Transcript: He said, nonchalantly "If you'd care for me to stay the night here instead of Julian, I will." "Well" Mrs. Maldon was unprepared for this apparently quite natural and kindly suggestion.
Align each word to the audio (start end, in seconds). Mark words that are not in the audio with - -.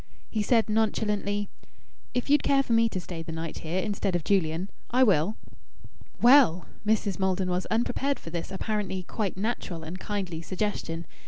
He 0.31 0.41
said, 0.41 0.67
nonchalantly 0.67 1.47
"If 2.15 2.27
you'd 2.27 2.41
care 2.41 2.63
for 2.63 2.73
me 2.73 2.89
to 2.89 2.99
stay 2.99 3.21
the 3.21 3.31
night 3.31 3.59
here 3.59 3.79
instead 3.79 4.15
of 4.15 4.23
Julian, 4.23 4.71
I 4.89 5.03
will." 5.03 5.35
"Well" 6.19 6.65
Mrs. 6.87 7.19
Maldon 7.19 7.51
was 7.51 7.67
unprepared 7.67 8.17
for 8.17 8.31
this 8.31 8.49
apparently 8.49 9.03
quite 9.03 9.37
natural 9.37 9.83
and 9.83 9.99
kindly 9.99 10.41
suggestion. 10.41 11.05